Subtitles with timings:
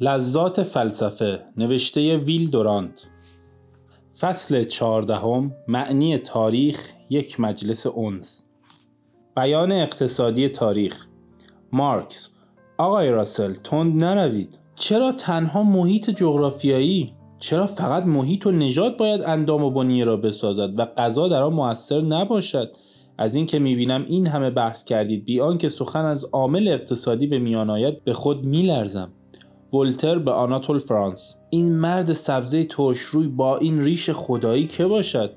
[0.00, 3.06] لذات فلسفه نوشته ویل دورانت.
[4.20, 8.42] فصل چهاردهم معنی تاریخ یک مجلس اونس
[9.36, 11.06] بیان اقتصادی تاریخ.
[11.72, 12.30] مارکس
[12.78, 14.58] آقای راسل تند نروید.
[14.74, 20.78] چرا تنها محیط جغرافیایی؟ چرا فقط محیط و نژاد باید اندام و بنیه را بسازد
[20.78, 22.76] و غذا در آن موثر نباشد؟
[23.18, 27.70] از اینکه می‌بینم این همه بحث کردید بی آنکه سخن از عامل اقتصادی به میان
[27.70, 29.12] آید به خود میلرزم.
[29.72, 31.34] ولتر به آناتول فرانس.
[31.50, 35.30] این مرد سبزه ترش روی با این ریش خدایی که باشد؟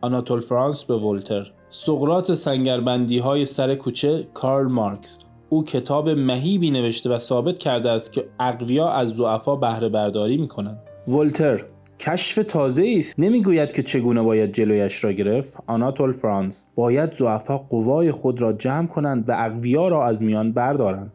[0.00, 1.52] آناتول فرانس به ولتر.
[1.70, 5.18] سقرات سنگربندی های سر کوچه کارل مارکس.
[5.48, 10.48] او کتاب مهیبی نوشته و ثابت کرده است که اقویا از ضعفا بهره برداری می
[10.48, 11.64] کنند ولتر
[12.00, 13.20] کشف تازه است.
[13.20, 15.56] نمی‌گوید که چگونه باید جلویش را گرفت.
[15.66, 21.12] آناتول فرانس باید ضعفا قوای خود را جمع کنند و اقویا را از میان بردارند.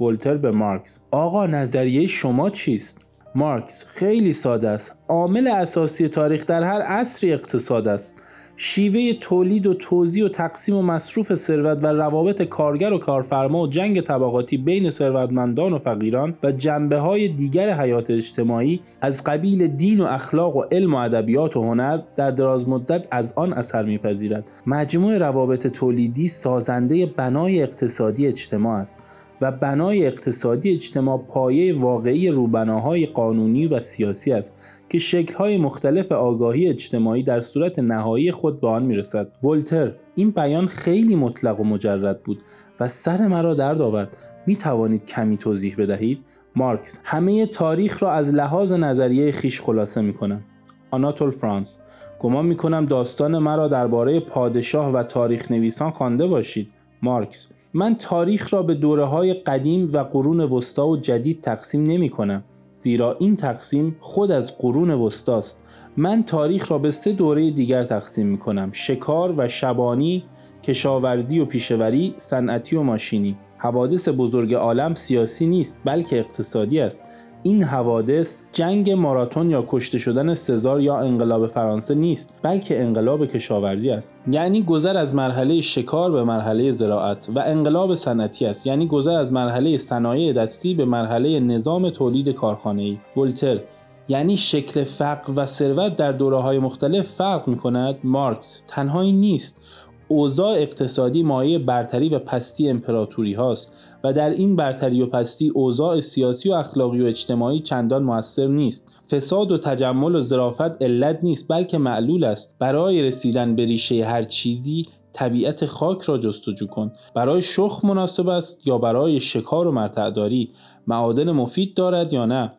[0.00, 3.05] ولتر به مارکس آقا نظریه شما چیست؟
[3.36, 4.98] مارکس خیلی ساده است.
[5.08, 8.22] عامل اساسی تاریخ در هر عصری اقتصاد است.
[8.56, 13.66] شیوه تولید و توزیع و تقسیم و مصروف ثروت و روابط کارگر و کارفرما و
[13.66, 20.00] جنگ طبقاتی بین ثروتمندان و فقیران و جنبه های دیگر حیات اجتماعی از قبیل دین
[20.00, 24.50] و اخلاق و علم و ادبیات و هنر در دراز مدت از آن اثر میپذیرد.
[24.66, 29.04] مجموع روابط تولیدی سازنده بنای اقتصادی اجتماع است.
[29.40, 34.56] و بنای اقتصادی اجتماع پایه واقعی روبناهای قانونی و سیاسی است
[34.88, 39.36] که شکلهای مختلف آگاهی اجتماعی در صورت نهایی خود به آن می‌رسد.
[39.42, 42.42] ولتر این بیان خیلی مطلق و مجرد بود
[42.80, 44.16] و سر مرا درد آورد.
[44.46, 46.18] می توانید کمی توضیح بدهید؟
[46.56, 50.44] مارکس همه تاریخ را از لحاظ نظریه خیش خلاصه می کنم
[50.90, 51.78] آناتول فرانس
[52.20, 56.72] گمان می کنم داستان مرا درباره پادشاه و تاریخ نویسان خوانده باشید.
[57.02, 62.08] مارکس من تاریخ را به دوره های قدیم و قرون وسطا و جدید تقسیم نمی
[62.08, 62.42] کنم
[62.80, 65.60] زیرا این تقسیم خود از قرون وسطاست.
[65.96, 70.24] من تاریخ را به سه دوره دیگر تقسیم می کنم شکار و شبانی
[70.62, 73.36] کشاورزی و پیشوری صنعتی و ماشینی.
[73.58, 77.02] حوادث بزرگ عالم سیاسی نیست بلکه اقتصادی است.
[77.46, 83.90] این حوادث جنگ ماراتون یا کشته شدن سزار یا انقلاب فرانسه نیست بلکه انقلاب کشاورزی
[83.90, 84.20] است.
[84.32, 88.66] یعنی گذر از مرحله شکار به مرحله زراعت و انقلاب صنعتی است.
[88.66, 92.98] یعنی گذر از مرحله صنایع دستی به مرحله نظام تولید کارخانه‌ای.
[93.16, 93.60] ولتر
[94.08, 99.60] یعنی شکل فقر و ثروت در دوره های مختلف فرق می کند مارکس تنهایی نیست.
[100.08, 103.72] اوضاع اقتصادی مایه برتری و پستی امپراتوری هاست
[104.04, 108.92] و در این برتری و پستی اوضاع سیاسی و اخلاقی و اجتماعی چندان موثر نیست.
[109.10, 112.56] فساد و تجمل و ظرافت علت نیست بلکه معلول است.
[112.58, 116.92] برای رسیدن به ریشه هر چیزی طبیعت خاک را جستجو کن.
[117.14, 120.50] برای شخ مناسب است یا برای شکار و مرتعداری؟
[120.86, 122.52] معادن مفید دارد یا نه؟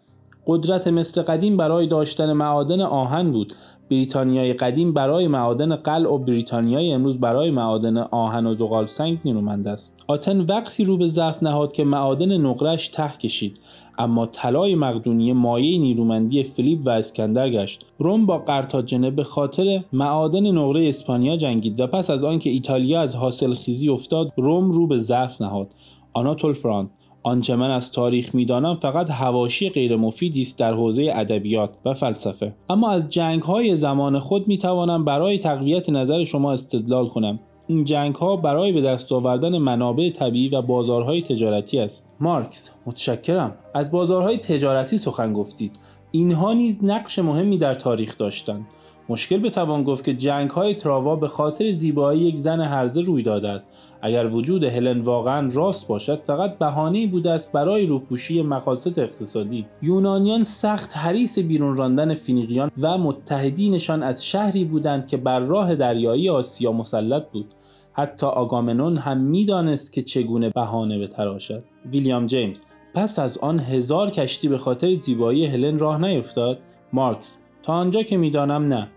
[0.47, 3.53] قدرت مثل قدیم برای داشتن معادن آهن بود.
[3.89, 9.67] بریتانیای قدیم برای معادن قلع و بریتانیای امروز برای معادن آهن و زغال سنگ نیرومند
[9.67, 10.03] است.
[10.07, 13.59] آتن وقتی رو به ضعف نهاد که معادن نقرش ته کشید
[13.97, 17.85] اما طلای مقدونیه مایه نیرومندی فیلیپ و اسکندر گشت.
[17.99, 23.15] روم با قرتاجنه به خاطر معادن نقره اسپانیا جنگید و پس از آنکه ایتالیا از
[23.15, 25.67] حاصل خیزی افتاد روم رو به ضعف نهاد.
[26.13, 26.89] آناتول فرانت
[27.23, 32.53] آنچه من از تاریخ می‌دانم فقط هواشی غیر مفیدی است در حوزه ادبیات و فلسفه.
[32.69, 37.39] اما از جنگ های زمان خود می توانم برای تقویت نظر شما استدلال کنم.
[37.67, 42.09] این جنگ ها برای به دست آوردن منابع طبیعی و بازارهای تجارتی است.
[42.19, 43.55] مارکس متشکرم.
[43.73, 45.79] از بازارهای تجارتی سخن گفتید.
[46.11, 48.65] اینها نیز نقش مهمی در تاریخ داشتند.
[49.09, 53.49] مشکل بتوان گفت که جنگ های تراوا به خاطر زیبایی یک زن هرزه روی داده
[53.49, 53.71] است.
[54.01, 59.65] اگر وجود هلن واقعا راست باشد فقط بهانه‌ای بوده است برای روپوشی مقاصد اقتصادی.
[59.81, 66.29] یونانیان سخت حریص بیرون راندن فینیقیان و متحدینشان از شهری بودند که بر راه دریایی
[66.29, 67.45] آسیا مسلط بود.
[67.93, 71.63] حتی آگامنون هم می‌دانست که چگونه بهانه بتراشد.
[71.91, 72.59] ویلیام جیمز
[72.93, 76.59] پس از آن هزار کشتی به خاطر زیبایی هلن راه نیفتاد؟
[76.93, 78.87] مارکس تا آنجا که می‌دانم نه.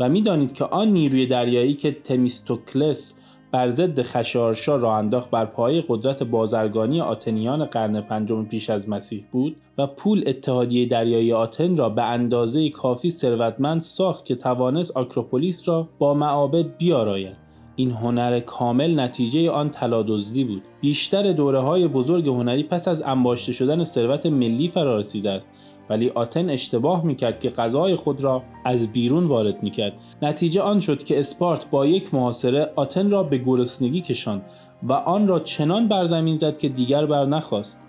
[0.00, 3.14] و می‌دانید که آن نیروی دریایی که تمیستوکلس
[3.52, 9.24] بر ضد خشارشا راه انداخت بر پایه قدرت بازرگانی آتنیان قرن پنجم پیش از مسیح
[9.32, 15.68] بود و پول اتحادیه دریایی آتن را به اندازه کافی ثروتمند ساخت که توانست آکروپولیس
[15.68, 17.48] را با معابد بیاراید.
[17.76, 20.62] این هنر کامل نتیجه آن تلادزدی بود.
[20.80, 25.46] بیشتر دوره های بزرگ هنری پس از انباشته شدن ثروت ملی فرارسیده است.
[25.90, 29.92] ولی آتن اشتباه می‌کرد که غذای خود را از بیرون وارد می‌کرد.
[30.22, 34.42] نتیجه آن شد که اسپارت با یک محاصره آتن را به گرسنگی کشاند
[34.82, 37.80] و آن را چنان بر زمین زد که دیگر بر نخواست.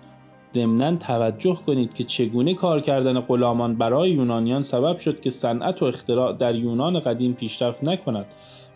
[0.54, 5.84] ضمنا توجه کنید که چگونه کار کردن غلامان برای یونانیان سبب شد که صنعت و
[5.84, 8.26] اختراع در یونان قدیم پیشرفت نکند.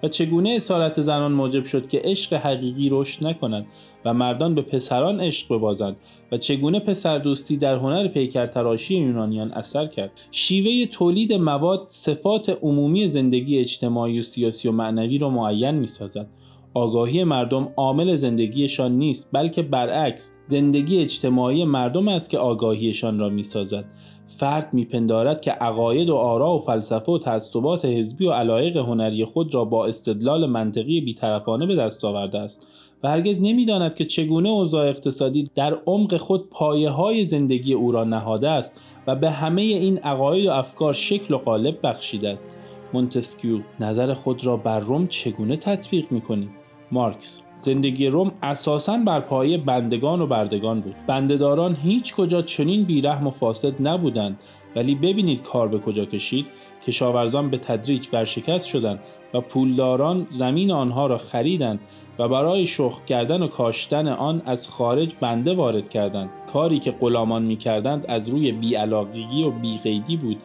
[0.04, 3.66] و چگونه اسارت زنان موجب شد که عشق حقیقی رشد نکنند
[4.04, 5.96] و مردان به پسران عشق ببازند
[6.32, 12.58] و چگونه پسر دوستی در هنر پیکر تراشی یونانیان اثر کرد؟ شیوه تولید مواد صفات
[12.62, 16.26] عمومی زندگی اجتماعی و سیاسی و معنوی را معین می سازد
[16.74, 23.84] آگاهی مردم عامل زندگیشان نیست بلکه برعکس زندگی اجتماعی مردم است که آگاهیشان را می‌سازد.
[24.26, 29.54] فرد میپندارد که عقاید و آرا و فلسفه و تعصبات حزبی و علایق هنری خود
[29.54, 32.66] را با استدلال منطقی بیطرفانه به دست آورده است
[33.02, 38.04] و هرگز نمی‌داند که چگونه اوضاع اقتصادی در عمق خود پایه های زندگی او را
[38.04, 42.48] نهاده است و به همه این عقاید و افکار شکل و قالب بخشیده است.
[42.92, 47.42] مونتسکیو نظر خود را بر روم چگونه تطبیق می‌کنید مارکس.
[47.54, 50.94] زندگی روم اساساً بر پایه بندگان و بردگان بود.
[51.06, 54.38] بندهداران هیچ کجا چنین بیرحم و فاسد نبودند.
[54.76, 56.46] ولی ببینید کار به کجا کشید.
[56.86, 59.00] کشاورزان به تدریج ورشکست شدند
[59.34, 61.80] و پولداران زمین آنها را خریدند
[62.18, 66.30] و برای شخ کردن و کاشتن آن از خارج بنده وارد کردند.
[66.52, 70.36] کاری که غلامان می‌کردند از روی بیعلاقگی و بیقیدی بود.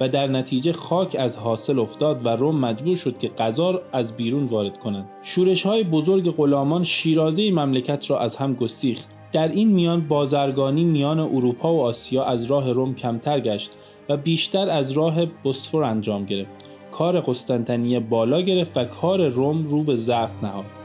[0.00, 4.44] و در نتیجه خاک از حاصل افتاد و روم مجبور شد که غذا از بیرون
[4.44, 9.08] وارد کنند شورش های بزرگ غلامان شیرازه مملکت را از هم گسیخت.
[9.32, 13.70] در این میان بازرگانی میان اروپا و آسیا از راه روم کمتر گشت
[14.08, 16.50] و بیشتر از راه بسفور انجام گرفت.
[16.92, 20.75] کار قسطنطنیه بالا گرفت و کار روم رو به ضعف نهاد.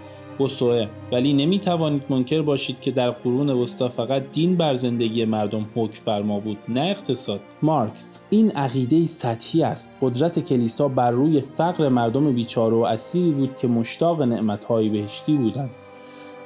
[0.41, 5.65] بوسوه ولی نمی توانید منکر باشید که در قرون وسطا فقط دین بر زندگی مردم
[5.75, 7.39] حکم فرما بود نه اقتصاد.
[7.61, 9.97] مارکس این عقیده سطحی است.
[10.01, 15.69] قدرت کلیسا بر روی فقر مردم بیچاره و اسیری بود که مشتاق نعمتهای بهشتی بودند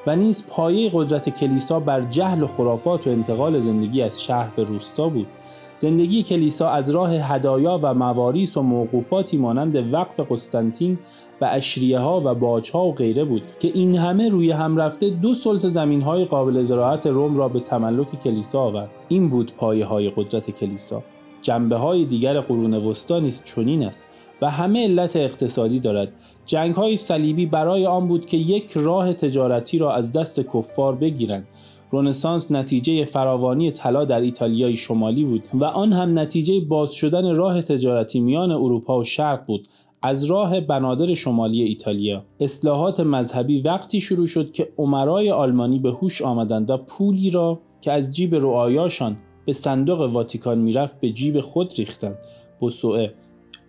[0.08, 4.64] و نیز پایه قدرت کلیسا بر جهل و خرافات و انتقال زندگی از شهر به
[4.64, 5.28] روستا بود.
[5.78, 11.00] زندگی کلیسا از راه هدایا و مواریس و موقوفاتی مانند وقف قسطنطین
[11.42, 15.10] و اشریه ها و باج ها و غیره بود که این همه روی هم رفته
[15.10, 18.90] دو سلس زمین های قابل زراعت روم را به تملک کلیسا آورد.
[19.08, 21.04] این بود پایه های قدرت کلیسا.
[21.42, 24.02] جنبه های دیگر قرون وسطا نیز چنین است
[24.42, 26.12] و همه علت اقتصادی دارد.
[26.46, 31.48] جنگ های صلیبی برای آن بود که یک راه تجارتی را از دست کفار بگیرند.
[31.96, 37.62] رونسانس نتیجه فراوانی طلا در ایتالیای شمالی بود و آن هم نتیجه باز شدن راه
[37.62, 39.68] تجارتی میان اروپا و شرق بود.
[40.02, 42.24] از راه بنادر شمالی ایتالیا.
[42.40, 47.92] اصلاحات مذهبی وقتی شروع شد که عمرای آلمانی به هوش آمدند و پولی را که
[47.92, 52.18] از جیب رعایاشان به صندوق واتیکان می‌رفت به جیب خود ریختند.
[52.60, 53.14] بوسوئه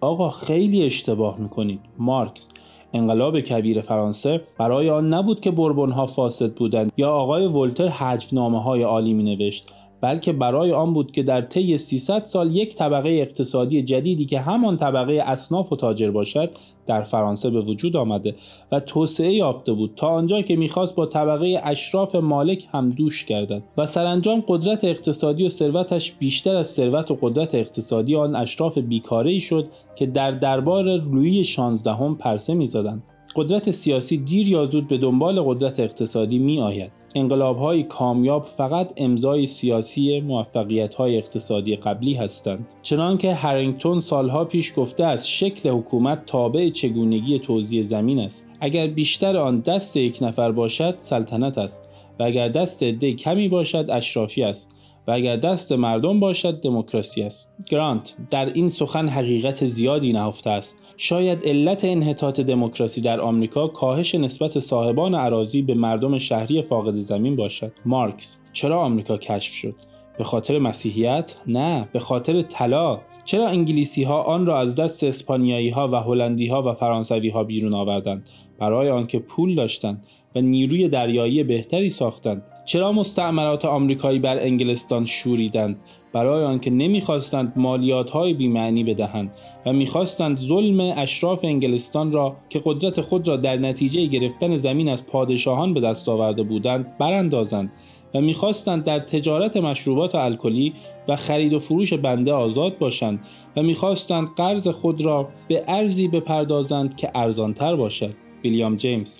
[0.00, 2.49] آقا خیلی اشتباه می‌کنید مارکس.
[2.96, 8.82] انقلاب کبیر فرانسه برای آن نبود که بربونها فاسد بودند یا آقای ولتر حجفنامه های
[8.82, 13.82] عالی می نوشت بلکه برای آن بود که در طی 300 سال یک طبقه اقتصادی
[13.82, 16.50] جدیدی که همان طبقه اصناف و تاجر باشد
[16.87, 18.34] در فرانسه به وجود آمده
[18.72, 23.62] و توسعه یافته بود تا آنجا که می‌خواست با طبقه اشراف مالک هم دوش گردد
[23.78, 29.38] و سرانجام قدرت اقتصادی و ثروتش بیشتر از ثروت و قدرت اقتصادی آن اشراف بیکاره
[29.38, 33.02] شد که در دربار لویی شانزدهم پرسه می‌زدند
[33.37, 36.92] قدرت سیاسی دیر یا زود به دنبال قدرت اقتصادی می آید.
[37.16, 42.66] انقلاب های کامیاب فقط امضای سیاسی موفقیت های اقتصادی قبلی هستند.
[42.82, 48.50] چنانکه هرینگتون سالها پیش گفته است شکل حکومت تابع چگونگی توزیع زمین است.
[48.61, 53.87] اگر بیشتر آن دست یک نفر باشد سلطنت است و اگر دست عده کمی باشد
[53.90, 54.75] اشرافی است.
[55.06, 57.52] و اگر دست مردم باشد دموکراسی است.
[57.68, 60.82] گرانت در این سخن حقیقت زیادی نهفته است.
[60.96, 67.36] شاید علت انحطاط دموکراسی در آمریکا کاهش نسبت صاحبان عراضی به مردم شهری فاقد زمین
[67.36, 67.72] باشد.
[67.84, 69.75] مارکس چرا آمریکا کشف شد؟
[70.18, 73.00] به خاطر مسیحیت؟ نه به خاطر طلا.
[73.25, 77.44] چرا انگلیسی ها آن را از دست اسپانیایی ها و هلندی ها و فرانسوی ها
[77.44, 82.42] بیرون آوردند؟ برای آنکه پول داشتند و نیروی دریایی بهتری ساختند.
[82.66, 85.76] چرا مستعمرات آمریکایی بر انگلستان شوریدند؟
[86.12, 89.32] برای آنکه نمی‌خواستند مالیات های بیمعنی بدهند
[89.66, 95.06] و می‌خواستند ظلم اشراف انگلستان را که قدرت خود را در نتیجه گرفتن زمین از
[95.06, 97.73] پادشاهان به دست آورده بودند براندازند
[98.14, 100.75] و می‌خواستند در تجارت مشروبات الکلی
[101.08, 103.20] و خرید و فروش بنده آزاد باشند
[103.56, 108.14] و می‌خواستند قرض خود را به ارزی بپردازند که ارزانتر باشد.
[108.44, 109.18] ویلیام جیمز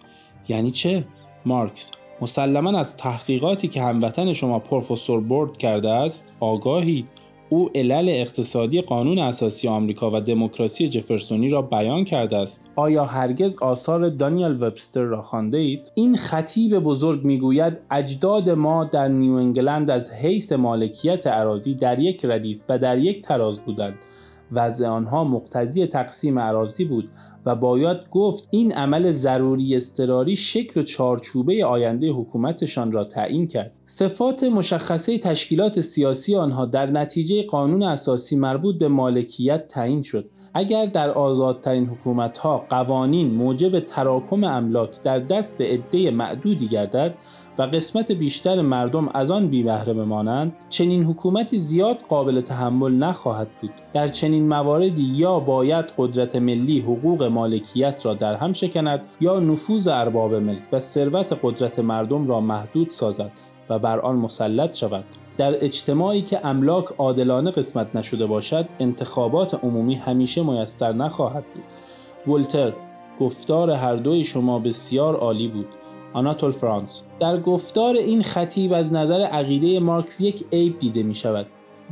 [0.49, 1.05] یعنی چه؟
[1.47, 1.91] مارکس.
[2.21, 7.07] مسلما از تحقیقاتی که هموطن شما پروفسور بورد کرده است آگاهید
[7.49, 12.67] او علل اقتصادی قانون اساسی آمریکا و دموکراسی جفرسونی را بیان کرده است.
[12.77, 19.09] آیا هرگز آثار دانیل وبستر را خوانده اید این خطیب بزرگ می‌گوید اجداد ما در
[19.09, 23.95] نیو انگلند از حیث مالکیت عراضی در یک ردیف و در یک تراز بودند.
[24.53, 27.09] وضع آنها مقتضی تقسیم عراضی بود
[27.47, 33.73] و باید گفت این عمل ضروری استراری شکل و چارچوبه آینده حکومتشان را تعیین کرد.
[33.87, 40.31] صفات مشخصه تشکیلات سیاسی آنها در نتیجه قانون اساسی مربوط به مالکیت تعیین شد.
[40.57, 47.15] اگر در آزادترین حکومتها قوانین موجب تراکم املاک در دست عده معدودی گردد
[47.59, 53.49] و قسمت بیشتر مردم از آن بی بهره بمانند چنین حکومتی زیاد قابل تحمل نخواهد
[53.61, 53.71] بود.
[53.93, 59.89] در چنین مواردی یا باید قدرت ملی حقوق مالکیت را در هم شکند یا نفوذ
[59.89, 63.31] ارباب ملک و ثروت قدرت مردم را محدود سازد.
[63.71, 65.05] و بر آن مسلط شود.
[65.37, 72.35] در اجتماعی که املاک عادلانه قسمت نشده باشد انتخابات عمومی همیشه میسر نخواهد بود.
[72.35, 72.73] ولتر
[73.21, 75.67] گفتار هر دوی شما بسیار عالی بود.
[76.13, 81.47] آناتول فرانس در گفتار این خطیب از نظر عقیده مارکس یک عیب دیده می شود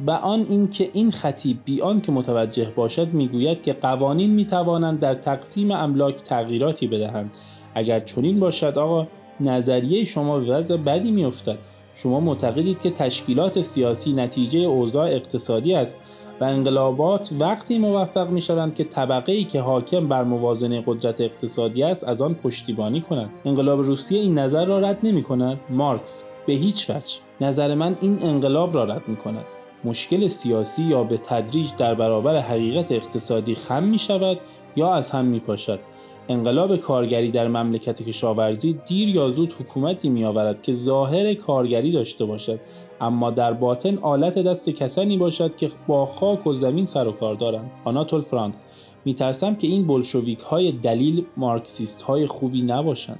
[0.06, 5.14] و آن اینکه این خطیب بیان که متوجه باشد می‌گوید که قوانین می توانند در
[5.14, 7.30] تقسیم املاک تغییراتی بدهند.
[7.74, 9.06] اگر چنین باشد آقا
[9.40, 11.58] نظریه شما وضع بدی میافتد
[11.94, 16.00] شما معتقدید که تشکیلات سیاسی نتیجه اوضاع اقتصادی است
[16.40, 21.82] و انقلابات وقتی موفق می شوند که طبقه ای که حاکم بر موازنه قدرت اقتصادی
[21.82, 23.30] است از آن پشتیبانی کنند.
[23.44, 27.14] انقلاب روسیه این نظر را رد نمی کند مارکس به هیچ وجه.
[27.40, 29.44] نظر من این انقلاب را رد می کند
[29.84, 34.38] مشکل سیاسی یا به تدریج در برابر حقیقت اقتصادی خم می شود
[34.76, 35.80] یا از هم می پاشد
[36.28, 42.24] انقلاب کارگری در مملکت کشاورزی دیر یا زود حکومتی می آورد که ظاهر کارگری داشته
[42.24, 42.60] باشد.
[43.00, 47.34] اما در باطن آلت دست کسانی باشد که با خاک و زمین سر و کار
[47.34, 47.70] دارند.
[47.84, 48.62] آناتول فرانس
[49.04, 53.18] میترسم که این بلشویک های دلیر مارکسیست های خوبی نباشند.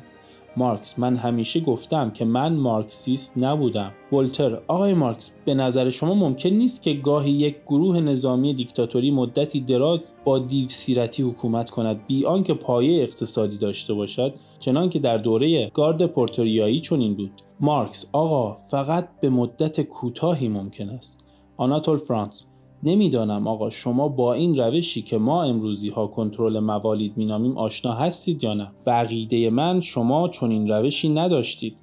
[0.56, 3.92] مارکس من همیشه گفتم که من مارکسیست نبودم.
[4.12, 9.60] ولتر آقای مارکس به نظر شما ممکن نیست که گاهی یک گروه نظامی دیکتاتوری مدتی
[9.60, 15.18] دراز با دیو سیرتی حکومت کند بی آنکه پایه اقتصادی داشته باشد چنان که در
[15.18, 17.42] دوره گارد پرتوریایی چنین بود.
[17.60, 21.24] مارکس آقا فقط به مدت کوتاهی ممکن است.
[21.56, 22.44] آناتول فرانس
[22.84, 28.44] نمی‌دانم آقا شما با این روشی که ما امروزی ها کنترل موالید مینامیم آشنا هستید
[28.44, 31.76] یا نه؟ بقیده من شما چون این روشی نداشتید.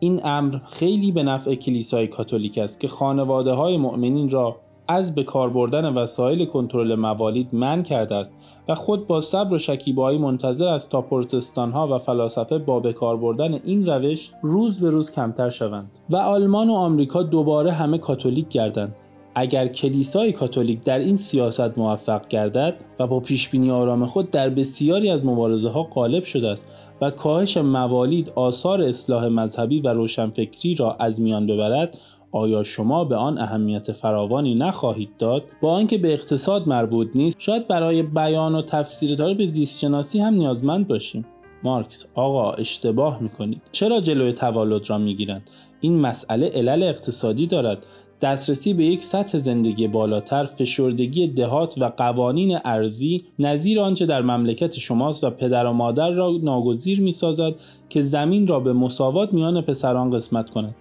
[0.00, 4.56] این امر خیلی به نفع کلیسای کاتولیک است که خانواده های مؤمنین را
[4.88, 8.36] از به کار بردن وسایل کنترل موالید من کرده است
[8.68, 12.92] و خود با صبر و شکیبایی منتظر است تا پروتستان ها و فلاسفه با به
[12.92, 15.90] کار بردن این روش روز به روز کمتر شوند.
[16.10, 18.96] و آلمان و آمریکا دوباره همه کاتولیک گردند.
[19.40, 25.10] اگر کلیسای کاتولیک در این سیاست موفق گردد و با پیشبینی آرام خود در بسیاری
[25.10, 26.68] از مبارزه ها غالب شده است
[27.00, 31.98] و کاهش موالید آثار اصلاح مذهبی و روشنفکری را از میان ببرد
[32.32, 37.68] آیا شما به آن اهمیت فراوانی نخواهید داد؟ با آنکه به اقتصاد مربوط نیست شاید
[37.68, 41.26] برای بیان و تفسیر به زیست شناسی هم نیازمند باشیم.
[41.62, 43.62] مارکس آقا اشتباه می‌کنید.
[43.72, 47.78] چرا جلوی توالد را می‌گیرند؟ این مسئله علل اقتصادی دارد.
[48.20, 54.78] دسترسی به یک سطح زندگی بالاتر فشردگی دهات و قوانین ارزی نظیر آنچه در مملکت
[54.78, 57.54] شماست و پدر و مادر را ناگزیر می سازد
[57.88, 60.74] که زمین را به مساوات میان پسران قسمت کند.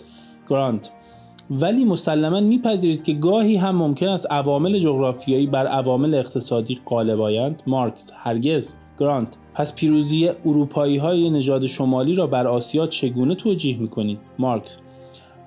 [0.49, 0.89] گرانت
[1.49, 7.63] ولی مسلما میپذیرید که گاهی هم ممکن است عوامل جغرافیایی بر عوامل اقتصادی غالب آیند.
[7.67, 8.75] مارکس هرگز.
[8.99, 14.81] گرانت پس پیروزی اروپایی های نژاد شمالی را بر آسیا چگونه توجیه می‌کنید؟ مارکس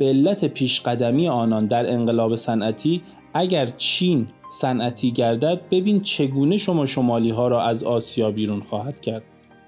[0.00, 3.02] به علت پیشقدمی آنان در انقلاب صنعتی
[3.35, 9.23] اگر چین صنعتی گردد ببین چگونه شما شمالی ها را از آسیا بیرون خواهد کرد.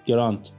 [0.07, 0.51] گرانت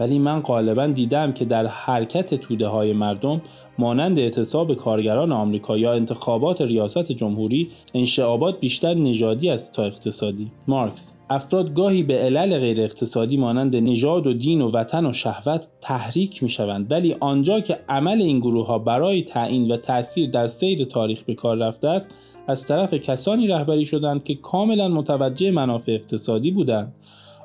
[0.00, 3.42] ولی من غالبا دیدم که در حرکت توده های مردم
[3.78, 10.50] مانند اعتصاب کارگران آمریکا یا انتخابات ریاست جمهوری انشعابات بیشتر نژادی است تا اقتصادی.
[10.68, 15.68] مارکس افراد گاهی به علل غیر اقتصادی مانند نژاد و دین و وطن و شهوت
[15.80, 20.46] تحریک می شوند ولی آنجا که عمل این گروه ها برای تعیین و تاثیر در
[20.46, 22.14] سیر تاریخ به کار رفته است
[22.48, 26.94] از طرف کسانی رهبری شدند که کاملا متوجه منافع اقتصادی بودند.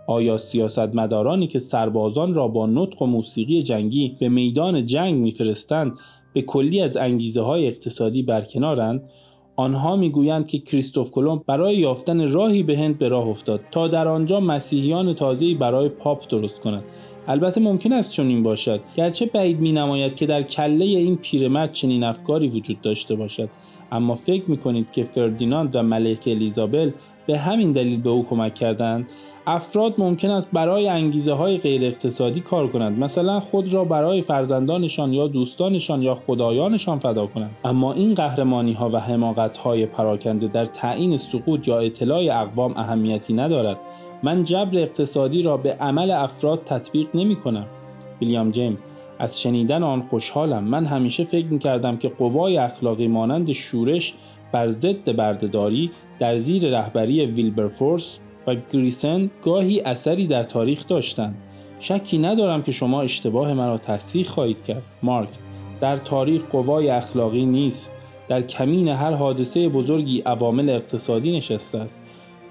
[0.07, 5.93] آیا سیاستمدارانی که سربازان را با نطق و موسیقی جنگی به میدان جنگ میفرستند
[6.33, 9.09] به کلی از انگیزه های اقتصادی برکنارند؟
[9.55, 14.07] آنها می‌گویند که کریستوف کلمب برای یافتن راهی به هند به راه افتاد تا در
[14.07, 16.83] آنجا مسیحیان تازه‌ای برای پاپ درست کند
[17.27, 18.81] البته ممکن است چنین باشد.
[18.95, 23.49] گرچه بعید می نماید که در کله این پیرمرد چنین افکاری وجود داشته باشد.
[23.91, 26.91] اما فکر می کنید که فردیناند و ملکه الیزابل
[27.27, 29.09] به همین دلیل به او کمک کردند
[29.47, 32.99] افراد ممکن است برای انگیزه های غیر اقتصادی کار کنند.
[32.99, 37.55] مثلا خود را برای فرزندانشان یا دوستانشان یا خدایانشان فدا کنند.
[37.65, 43.33] اما این قهرمانی ها و حماقت های پراکنده در تعیین سقوط یا اطلاع اقوام اهمیتی
[43.33, 43.77] ندارد.
[44.23, 47.65] من جبر اقتصادی را به عمل افراد تطبیق نمی کنم
[48.21, 48.79] ویلیام جیمز
[49.19, 50.63] از شنیدن آن خوشحالم.
[50.63, 54.13] من همیشه فکر می کردم که قوای اخلاقی مانند شورش
[54.51, 61.35] بر ضد بردهداری در زیر رهبری ویلبرفورس و گریسن گاهی اثری در تاریخ داشتند
[61.79, 64.83] شکی ندارم که شما اشتباه مرا تصحیح خواهید کرد.
[65.03, 65.39] مارکس
[65.81, 67.91] در تاریخ قوای اخلاقی نیست.
[68.29, 72.01] در کمین هر حادثه بزرگی عوامل اقتصادی نشسته است.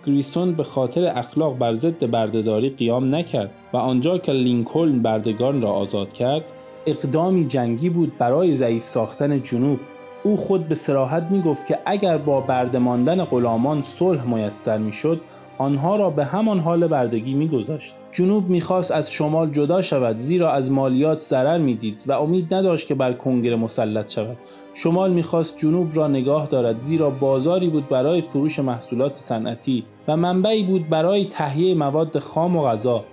[0.07, 5.71] گریسون به خاطر اخلاق بر ضد بردهداری قیام نکرد و آنجا که لینکلن بردگان را
[5.71, 6.45] آزاد کرد
[6.87, 9.81] اقدامی جنگی بود برای ضعیف ساختن جنوب.
[10.23, 15.21] او خود به سراحت می گفت که اگر با برده ماندن غلامان صلح میسر می‌شد
[15.59, 17.95] آنها را به همان حال بردگی میگذاشت.
[18.13, 22.95] جنوب می‌خواست از شمال جدا شود زیرا از مالیات ضرر می‌دید و امید نداشت که
[22.95, 24.37] بر کنگره مسلط شود.
[24.75, 30.63] شمال می‌خواست جنوب را نگاه دارد زیرا بازاری بود برای فروش محصولات صنعتی و منبعی
[30.63, 33.05] بود برای تهیه مواد خام و غذا.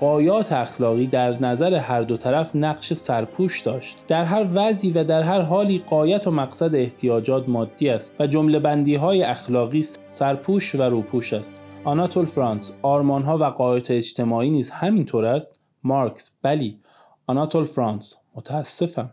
[0.00, 3.98] غایات اخلاقی در نظر هر دو طرف نقش سرپوش داشت.
[4.08, 8.58] در هر وضعی و در هر حالی غایت و مقصد احتیاجات مادی است و جمله
[8.58, 11.63] بندی های اخلاقی سرپوش و روپوش است.
[11.84, 16.30] آناتول فرانس آرمانها و غایت اجتماعی نیز همینطور است؟ مارکس.
[16.42, 16.80] بلی
[17.26, 18.16] آناتول فرانس.
[18.34, 19.10] متاسفم.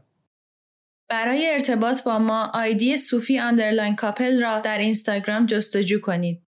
[1.09, 6.43] برای ارتباط با ما آیدی صوفی underline couple را در اینستاگرام جستجو کنید.